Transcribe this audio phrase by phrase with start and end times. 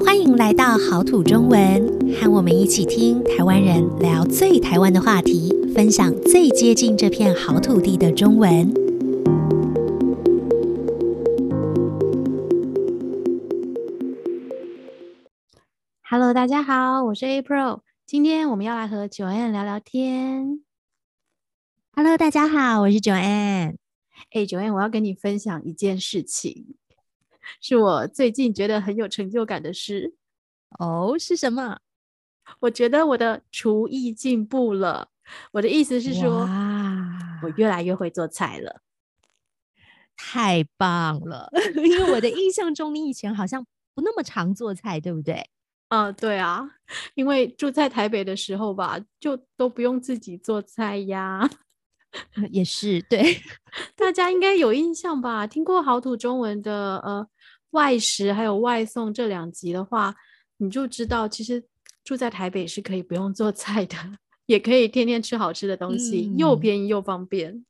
[0.00, 8.72] 欢迎来到好土中文，和我们一起听台湾人聊最台湾的话题，分享最接近这片好土地的中文。
[16.10, 20.62] Hello，大家好，我是 April，今天我们要来和 Joanne 聊聊天。
[21.92, 23.76] Hello，大家好，我是 Joanne。
[24.32, 26.76] 哎，Joanne，我要跟你分享一件事情。
[27.60, 30.14] 是我最近觉得很有成就感的事
[30.78, 31.78] 哦，是什么？
[32.60, 35.08] 我觉得我的厨艺进步了。
[35.52, 38.80] 我的意思是说，哇我越来越会做菜了，
[40.16, 41.50] 太棒了！
[41.76, 45.50] 因为我的印象中，你以前好像不那么常做菜，对不对？
[45.90, 46.66] 嗯、呃，对啊，
[47.14, 51.48] 因为住在台北的时候吧，就都不用自己做菜呀。
[52.50, 53.42] 也是，对，
[53.94, 55.46] 大家应该有印象吧？
[55.46, 57.28] 听过好土中文的呃。
[57.70, 60.14] 外食还有外送这两集的话，
[60.56, 61.64] 你就知道，其实
[62.02, 63.96] 住在台北是可以不用做菜的，
[64.46, 67.64] 也可以天天吃好吃的东西，嗯、又便宜又方便。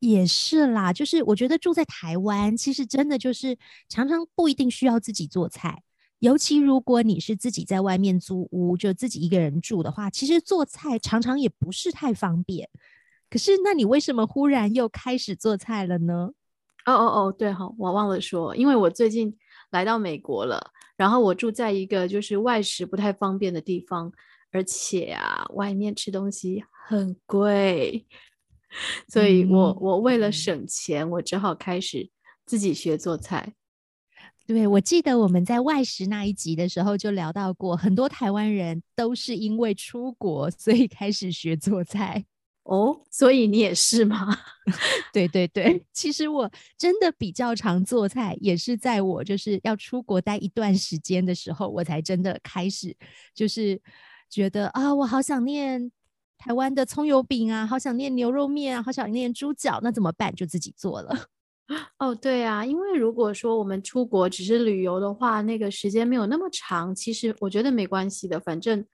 [0.00, 3.56] 也是啦，就是我觉得住在台湾，其实真的就是
[3.88, 5.82] 常常不一定需要自己做菜，
[6.18, 12.68] 尤其如果你是自己在外面租屋，就自己一个人住的话，其实做菜常常也不是太方便。
[13.30, 16.30] 可是，那你为什么忽然又开始做菜了呢？
[16.84, 19.36] 哦哦哦，对哈，我忘了说，因为我最近
[19.70, 24.12] 来到美国了，然后我住在一个就是外食不太方便的地方，
[24.52, 28.06] 而且啊，外面吃东西很贵，
[29.08, 32.10] 所以我、嗯、我为了省钱，我只好开始
[32.44, 33.54] 自己学做菜。
[34.46, 42.26] 对，我记得我们在外食那一集的时候就聊到过，很多台湾人都是因为出国，所以开始学做菜。
[42.64, 44.36] 哦，所以你也是吗？
[45.12, 52.96] 对对对，其实我真的比较常做菜，也是在我就是要出国待一段时间的时候，我才真的开始
[53.34, 53.80] 就是
[54.30, 55.92] 觉得啊，我好想念
[56.38, 60.34] 台湾的葱油饼啊，好想念牛肉面啊，好想念猪脚，那怎么办？
[60.34, 61.28] 就自己做了。
[61.98, 68.84] 哦，对啊，因为如果说我们出国只是旅游的话，那个时间没有那么长，其实我觉得没关系的，反正。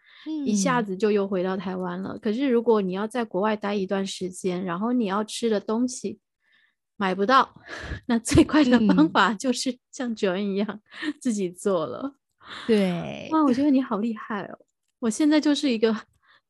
[0.44, 2.10] 一下子就又回到台湾了。
[2.10, 6.19] 嗯、可是如果你要在国外待一段时间，然后你要吃的东西
[6.98, 7.54] 买不到，
[8.04, 10.69] 那最快的方法就是像 Joanne 一样、
[11.06, 12.16] 嗯、自己做了。
[12.66, 14.59] 对，哇，我觉得你好厉害哦！
[14.98, 15.97] 我现在就是一个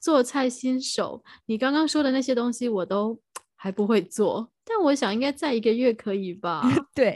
[0.01, 3.21] 做菜新手，你刚刚说的那些东西我都
[3.63, 6.63] 还不会做，但我想应该在一个月可以吧？
[6.95, 7.15] 对。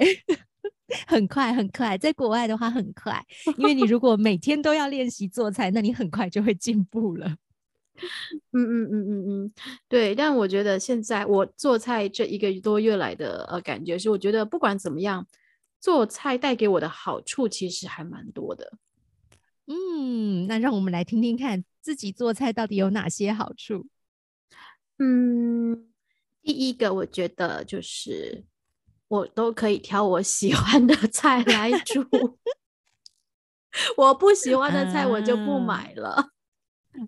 [1.09, 3.19] 很快很快，在国外的话很快，
[3.57, 7.27] 因为你如果每天都要练习做菜，那你很快就会进步了。
[8.53, 9.53] 嗯嗯嗯嗯嗯，
[9.89, 10.15] 对。
[10.15, 15.27] 但我觉得现在我做菜这一个多月来的呃感觉是，我觉得不管怎么样，
[15.81, 18.75] 做菜带给我的好处其实还蛮多的。
[19.67, 23.87] 嗯，那让我们来听听看自己做菜到底有哪些好处。
[24.99, 25.89] 嗯，
[26.45, 28.45] 第一个我觉得就是。
[29.09, 32.05] 我都可以挑我喜欢的菜来煮，
[33.99, 36.31] 我不喜欢的菜我就不买了。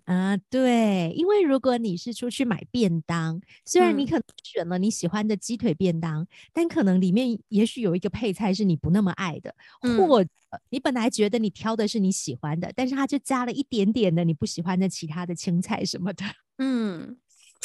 [0.05, 10.29] 啊，对，因为如果你是出去买便当，虽然你可能选了你喜欢的鸡腿便当，嗯、但可能里面也许有一个配菜是你不那么爱的，嗯、或者
[10.69, 16.23] 你本来觉得你挑的是你喜欢的，但是它就加了一点点的你不喜欢的其他的青菜什么的。
[16.59, 17.17] 嗯。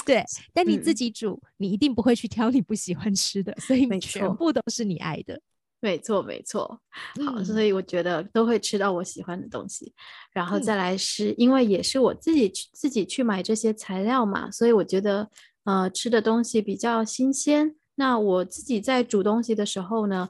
[0.05, 5.41] 对，但你自己煮，嗯、你一定不会去挑你不喜欢吃的，所以全部都是你爱的。
[5.81, 6.81] 没错，没错。
[7.25, 9.93] 好，嗯、所以我觉得都会吃到我喜欢的东西。
[10.33, 15.29] 然后再来是因为也是我自己去自己去买这些材料嘛，所以我觉得
[15.65, 17.75] 呃吃的东西比较新鲜。
[17.97, 20.29] 那我自己在煮东西的时候呢，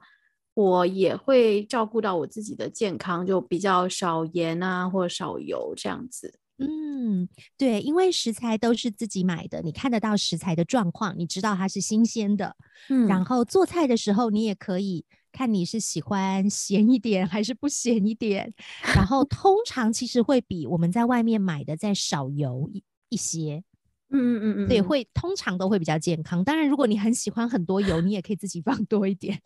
[0.55, 6.39] 我也会照顾到我自己的健康，就比较少盐啊，或少油这样子。
[6.59, 12.57] 嗯，对，因为食材都是自己买的，你看得到食材的状况，你知道它是新鲜的。
[12.89, 18.53] 嗯，然后做菜的时候，你也可以看你是喜欢咸一点还是不咸一点。
[18.95, 23.65] 然后通常其实会比我们在外面买的再少油一一些。
[24.13, 26.45] 嗯嗯嗯嗯，对，会通常都会比较健康。
[26.45, 29.41] 当然，如果你很喜欢很多油，你也可以自己 放多一点，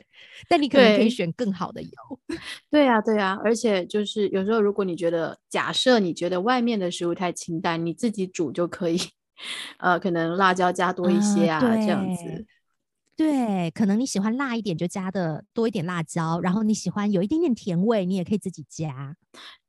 [0.48, 1.90] 但你可能可以选更好的油。
[2.70, 8.98] 对呀，对呀，而且就是有时候，如果你觉得，假设你觉得外面的食物太清淡，你自己煮就可以，
[9.78, 12.44] 呃，可能辣椒加多一些啊，呃、这样子。
[13.16, 19.16] 对，可能你喜欢辣一点，就加的多一点辣椒，然后你喜欢有一点点甜味，你也可以自己加。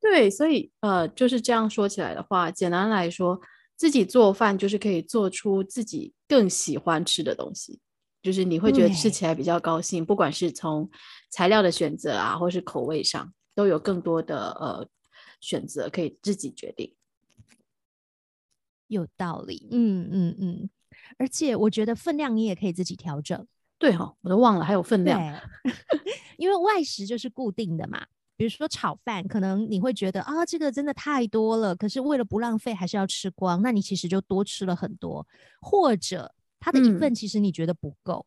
[0.02, 3.40] 对，所以呃，就是这样说起来的话，简单来说。
[3.78, 7.80] 自己做饭就是可以做出自己更喜欢吃的东西，
[8.22, 10.90] 就是你会觉得吃起来比较高兴，不管是从
[11.30, 13.34] 材料的选择啊，或是口味上。
[13.56, 14.88] 都有更多的呃
[15.42, 16.96] 选择可以自己决定。
[18.86, 20.70] 有道理，嗯嗯嗯，
[21.18, 23.48] 而且我觉得分量你也可以自己调整。
[23.80, 25.20] 对哈、哦，我都忘了还有分量，
[26.38, 28.06] 因为外食就是固定的嘛。
[28.38, 35.26] 比如说炒饭，可能你会觉得啊，这个真的太多了，可是为了不浪费，还是要吃光，那你其实就多吃了很多。
[35.60, 38.26] 或者它的一份其实你觉得不够，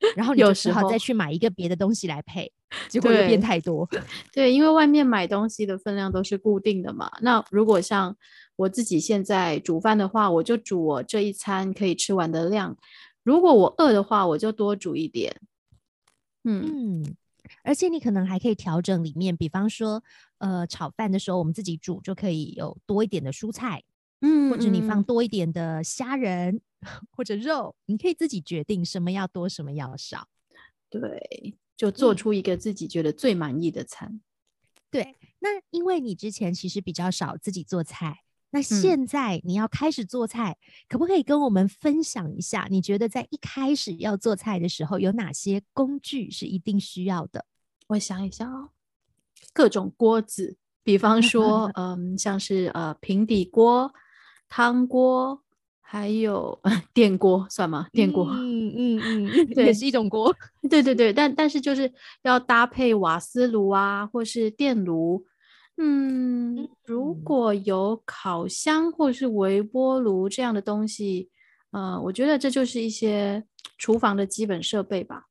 [0.00, 2.50] 嗯、然后你就只好再去买一个别的东西来配，
[2.88, 3.86] 结果又变太多。
[4.32, 7.10] 对，因为外面买东西的分量都是固定的嘛。
[7.20, 8.16] 那如果像
[8.56, 12.76] 我自己现在煮饭的话，我就煮我这一餐可以吃完的量。
[13.22, 15.40] 如果我饿的话，我就多煮一点。
[16.44, 17.02] 嗯。
[17.02, 17.16] 嗯
[17.62, 20.02] 而且你可能还可以调整里面，比方说，
[20.38, 23.82] 呃，炒饭的时候我们自己煮就可以有多一点的蔬菜，
[24.20, 26.60] 嗯，或者你放多一点的虾仁
[27.16, 30.28] 或者肉，你可以自己决定什么要多，什么要少。
[30.90, 34.08] 对，就做出一个自己觉得最满意的餐。
[34.08, 34.20] 嗯。
[34.90, 38.18] 对，那因为你之前其实比较少自己做菜。
[38.54, 40.60] 那现在你要开始做菜，嗯，
[40.90, 42.68] 可不可以跟我们分享一下？
[42.70, 47.46] 你觉得在一开始要做菜的时候，有哪些工具是一定需要的？
[47.92, 48.70] 我想一想哦，
[49.52, 53.92] 各种锅子，比方说， 嗯，像是呃平底锅、
[54.48, 55.42] 汤锅，
[55.80, 56.58] 还有
[56.94, 57.88] 电锅，算吗？
[57.92, 60.34] 电锅，嗯嗯嗯， 对，也是一种锅。
[60.70, 61.92] 对对对，但但是就是
[62.22, 65.26] 要搭配瓦斯炉啊，或是电炉。
[65.76, 71.30] 嗯，如果有烤箱或是微波炉这样的东西，
[71.72, 73.44] 呃，我觉得这就是一些
[73.78, 75.26] 厨房的基本设备吧。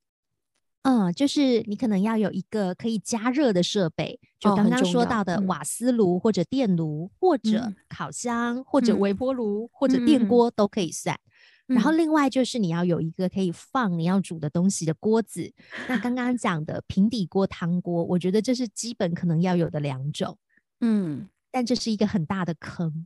[0.84, 11.20] 嗯，就是你可能要有一个可以加热的设备，就刚刚说到的瓦斯炉或者电炉，哦，或者烤箱或者微波炉，嗯，或者电锅都可以算。
[11.68, 15.54] 然后另外就是你要有一个可以放你要煮的东西的锅子。
[15.88, 20.38] 那刚刚讲的平底锅、汤锅，我觉得这是基本可能要有的两种。
[20.82, 23.06] 嗯，但这是一个很大的坑。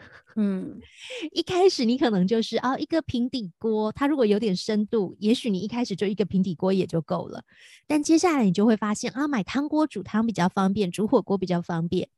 [0.36, 0.80] 嗯，
[1.32, 7.42] 一开始你可能就是哦，一个平底锅，它如果有点深度，也许你一开始就一个平底锅也就够了。
[7.86, 12.08] 但接下来你就会发现啊，买汤锅煮汤比较方便，煮火锅比较方便。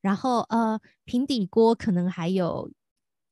[0.00, 2.70] 然后呃，平底锅可能还有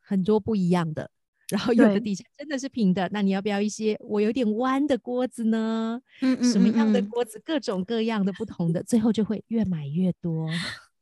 [0.01, 1.11] 很多不一样的。
[1.49, 6.01] 然后有的底下真的是平的，那你要不要一些我有点弯的锅子呢？
[6.21, 10.49] 嗯，什么样的锅子，各种各样的不同的，最后就会越买越多。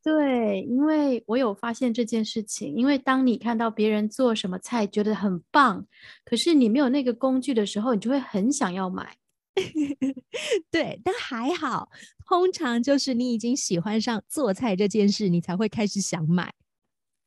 [0.04, 5.86] 对，因为我有发现这件事情，因为当你看到别人做什么菜觉得很棒，
[6.26, 9.16] 可是你没有那个工具的时候，你就会很想要买。
[10.70, 11.88] 对，但还好，
[12.26, 16.52] 通常就是你已经喜欢上做菜这件事，你才会开始想买。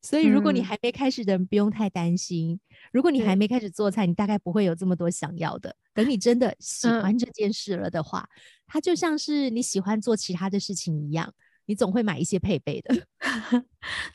[0.03, 2.53] 所以，如果你还没开始的人，不用太担心。
[2.53, 2.59] 嗯。
[2.94, 5.75] 如果你还没开始做菜，你大概不会有这么多想要的。
[5.95, 8.38] 等你真的喜欢这件事了的话，嗯，
[8.68, 11.33] 它就像是你喜欢做其他的事情一样，
[11.68, 12.96] 你总会买一些配备的。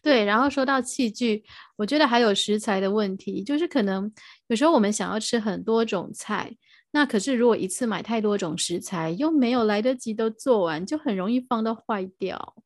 [0.02, 1.44] 对，然后说到器具，
[1.76, 4.12] 我觉得还有食材的问题，就是可能
[4.48, 6.50] 有时候我们想要吃很多种菜，
[6.90, 12.56] 那可是如果一次买太多种食材，又没有来得及都做完，就很容易放到坏掉。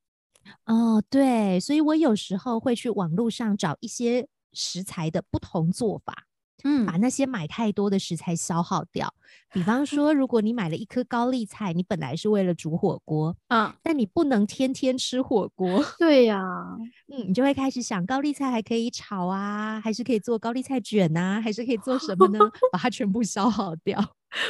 [0.65, 6.25] 哦，对，所以我有时候会去网络上找一些食材的不同做法，
[6.68, 9.14] 嗯，把那些买太多的食材消耗掉。
[9.52, 16.42] 比方说，如果你买了一颗高丽菜，你本来是为了煮火锅，嗯，但你不能天天吃火锅，对呀，
[17.06, 22.40] 嗯，你就会开始想，高丽菜还可以炒啊，还是可以做高丽菜卷啊，还是可以做什么呢？
[22.73, 24.04] 把它全部消耗掉。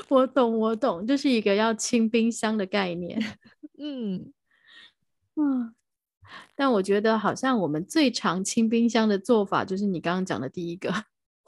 [0.09, 3.21] 我懂，我懂，这是一个要清冰箱的概念。
[3.79, 4.33] 嗯，
[5.37, 5.75] 嗯。
[6.57, 10.93] 但我觉得好像我们最常清冰箱的做法就是你刚刚讲的第一个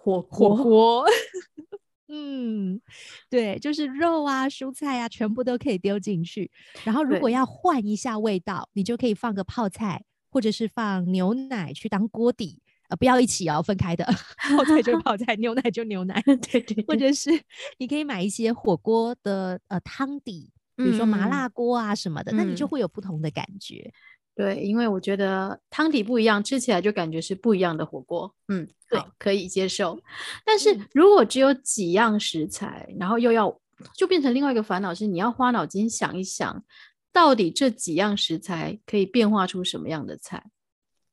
[0.08, 1.04] 火火锅。
[2.10, 2.80] 嗯，
[3.28, 6.50] 对，就是肉啊、蔬菜啊，全部都可以丢进去。
[6.84, 12.62] 然后如果要换一下味道，你就可以放个泡菜，或者是放牛奶去当锅底。
[12.88, 14.06] 呃，不要一起哦，分开的。
[14.56, 16.22] 泡菜就 泡菜，牛奶就牛奶。
[16.24, 16.84] 对，对对。
[16.86, 17.30] 或者是
[17.76, 23.92] 你可以买一些火锅的呃汤底，比如说麻辣锅啊什么的，嗯，那你就会有不同的感觉。
[24.38, 28.32] 对，因为我觉得汤底不一样，吃起来就感觉是不一样的火锅。
[28.46, 30.00] 嗯，对，可以接受。
[30.46, 33.60] 但是如果只有几样食材，嗯，然后又要，
[33.96, 36.64] 就变成另外一个烦恼是，你要花脑筋想一想，
[37.12, 40.44] 到底这几样食材可以变化出什么样的菜？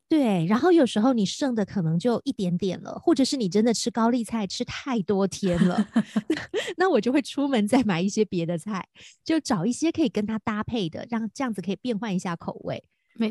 [0.08, 5.84] 对，然后有时候你剩的可能就一点点了，或者是你真的吃高丽菜吃太多天了，
[6.78, 8.88] 那我就会出门再买一些别的菜，
[9.24, 12.84] 就找一些可以跟它搭配的，让这样子可以变换一下口味。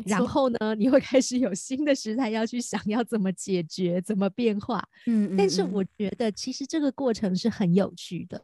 [0.05, 4.83] 然后呢，你会开始有新的食材要去想要怎么解决、怎么变化。
[5.05, 8.43] 嗯，嗯，嗯，但是我觉得其实这个过程是很有趣的。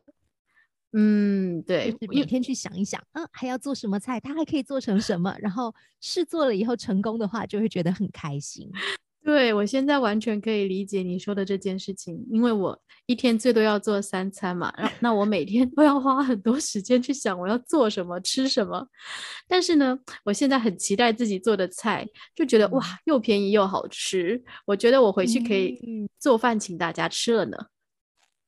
[0.94, 8.70] 嗯，对，就是每天去想一想，嗯，还要做什么菜，它还可以做成什么，然后试做了以后成功的话，就会觉得很开心。
[9.24, 18.88] 对，我现在完全可以理解你说的这件事情，因为我一天最多要做三餐嘛，然后那我每天 都要花很多时间去想我要做什么、吃什么。
[19.48, 24.44] 但是呢，我现在很期待自己做的菜，就觉得哇，又便宜又好吃。
[24.66, 25.80] 我觉得我回去可以
[26.18, 27.58] 做饭请大家吃了呢。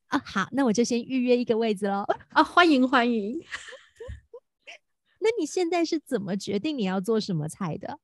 [0.07, 2.03] 啊，好，那我就先预约一个位置喽。
[2.33, 3.39] 啊，欢迎欢迎。
[5.21, 7.99] 那你现在是怎么决定你要做什么菜的？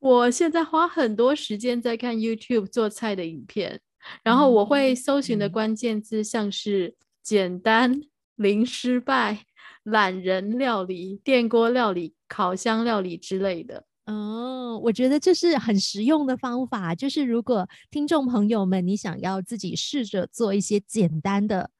[0.00, 3.80] 我现在花很多时间在看 YouTube 做菜的影片，
[4.22, 8.00] 然后我会搜寻的关键字像是简单、
[8.36, 9.44] 零失败、
[9.82, 13.84] 懒人料理、电锅料理、烤箱料理之类的。
[14.06, 16.94] 哦，我觉得这是很实用的方法。
[16.94, 21.70] 就是如果听众朋友们，你想要自己试着做一些简单的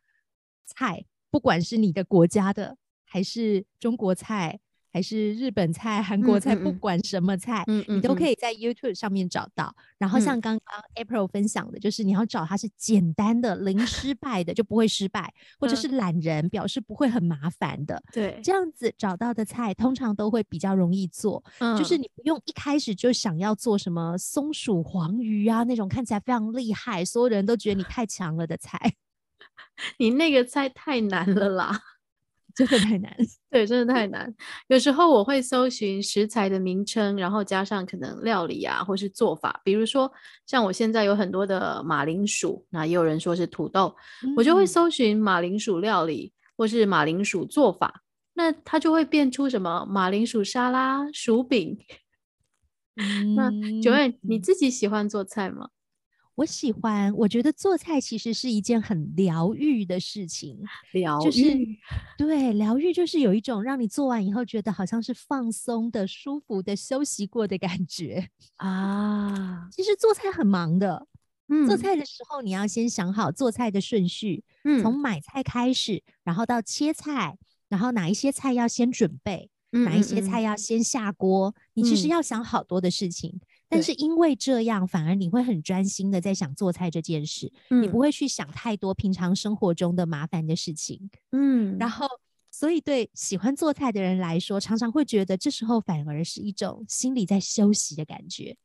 [0.67, 4.59] 菜，不管是你的国家的还是中国菜。
[4.91, 9.75] 还是日本菜、韩国菜，不管什么菜，你都可以在 YouTube 上面找到。
[9.77, 18.03] 嗯、然后像刚刚 April 分享的，就是你要找它是简单的、零失败的，就不会失败，或者是懒人，表示不会很麻烦的。
[18.13, 21.43] 对，这样子找到的菜，通常都会比较容易做。
[21.59, 28.95] 嗯，就是你不用一开始就想要做什么松鼠黄鱼啊那种看起来非常厉害，所有人都觉得你太强了的菜。
[29.99, 31.81] 你那个菜太难了啦。
[32.59, 33.17] 真的太难，
[33.51, 34.35] 对，真的太难。
[34.67, 39.61] 有时候我会搜寻食材的名称，然后加上可能料理啊，或是做法。
[39.63, 40.11] 比如说，
[40.45, 48.03] 像我现在有很多的马铃薯，那也有人说是土豆，嗯、我就会搜寻马铃薯料理或是马铃薯做法，
[48.35, 51.79] 那它就会变出什么马铃薯沙拉、薯饼。
[53.01, 53.49] 嗯、那
[53.81, 55.69] Joanne，你自己喜欢做菜吗？
[56.39, 60.57] 我喜欢，我觉得做菜其实是一件很疗愈的事情。
[60.93, 61.43] 疗愈，就 是
[62.17, 68.29] 对，疗愈就是有一种让你做完以后觉得好像是放松的、舒服的、休息过的感觉
[68.59, 69.69] 啊。
[69.73, 71.09] 其实做菜很忙的，
[71.49, 77.37] 嗯，做菜的时候你要先想好做菜的顺序，嗯，从买菜开始，然后到切菜，
[77.69, 83.41] 然后哪一些菜要先准备，哪一些菜要先下锅，你其实要想好多的事情。
[83.69, 92.07] 但是因为这样，反而你会很专心的在想做菜这件事，嗯，你不会去想太多平常生活中的麻烦的事情，嗯，然后
[92.51, 98.57] 所以对喜欢做菜的人来说，常常会觉得这时候反而是一种心里在休息的感觉，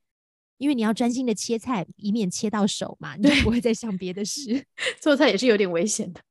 [0.57, 4.65] 因为你要专心的切菜，以免切到手嘛，你就不会再想别的事。
[5.01, 6.21] 做菜也是有点危险的，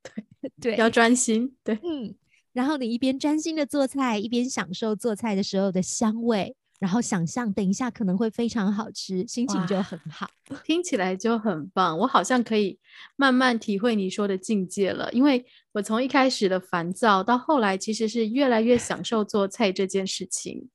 [0.41, 2.15] 对 对，要专心，对，嗯，
[2.55, 6.57] 然后你一边专心的做菜，一边享受做菜的时候的香味。
[6.83, 10.29] 然后想象等一下可能会非常好吃，心情就很好，
[10.65, 11.97] 听起来就很棒。
[11.97, 12.77] 我好像可以
[13.15, 20.71] 慢慢体会你说的境界了，因为我从一开始的烦躁到后来，其实是越来越享受做菜这件事情。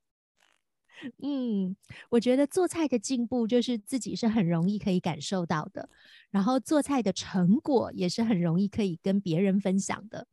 [1.21, 1.75] 嗯，
[2.09, 5.89] 我觉得做菜的进步就是自己是很容易可以感受到的，
[6.31, 10.25] 然后做菜的成果也是很容易可以跟别人分享的。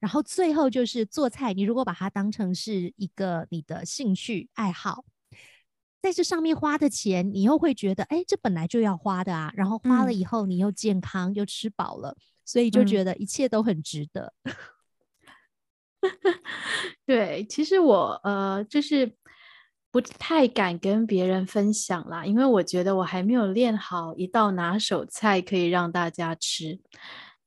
[0.00, 5.04] 然后最后就是做菜，你如果把它当成是一个你的兴趣爱好，
[6.00, 9.52] 在这上面花的钱，你又会觉得，哎，这本来就要花的啊。
[9.56, 14.32] 然后花了以后，你又健康又吃饱了，嗯，所以就觉得一切都很值得。
[14.44, 14.54] 嗯、
[17.06, 19.16] 对，其实我呃，就是
[19.92, 26.80] 不太敢跟别人分享啦，因为我觉得我还没有练好一道拿手菜可以让大家吃。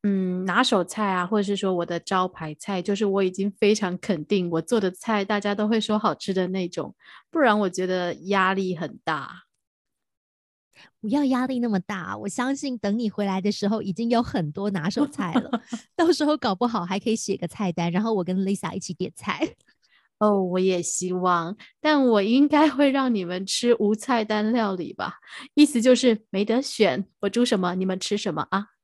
[0.07, 6.93] 嗯，拿手菜啊，或者是说我的招牌菜，就是我已经非常肯定我做的菜，大家都会说好吃的那种，
[7.31, 9.45] 不然我觉得压力很大。
[11.01, 15.49] 不要压力那么大，我相信等你回来的时候，已经有很多拿手菜了，
[15.97, 19.55] 到时候搞不好还可以写个菜单，然后我跟 Lisa 一起点菜。
[20.19, 25.15] 哦，我也希望，但我应该会让你们吃无菜单料理吧，
[25.55, 28.74] 意思就是没得选，我煮什么你们吃什么啊。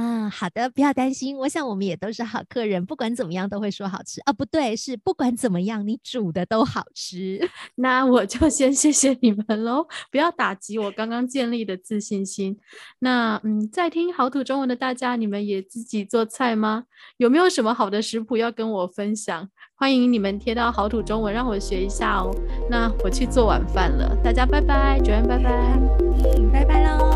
[0.00, 1.36] 啊，好的，不要担心。
[1.36, 4.32] 我想我们也都是好客人，不管怎么样都会说好吃啊。
[4.32, 7.46] 不对，是不管怎么样你煮的都好吃。
[7.76, 12.56] 那我就先谢谢你们喽，不要打击我刚刚建立的自信心。
[13.00, 16.84] 那嗯，在听好土中文的大家，你们也自己做菜吗？
[17.18, 19.50] 有没有什么好的食谱要跟我分享？
[19.74, 22.34] 欢迎你们贴到好土中文，让我学一下哦。
[22.70, 25.78] 那我去做晚饭了，大家拜拜，Joanne 拜拜，
[26.38, 27.09] 嗯，拜拜喽。